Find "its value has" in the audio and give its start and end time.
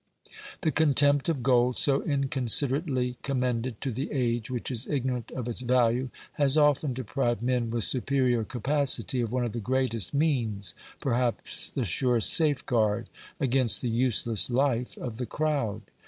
5.47-6.57